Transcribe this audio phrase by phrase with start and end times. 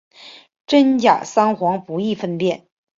[0.65, 2.65] 真假桑黄不易分辨。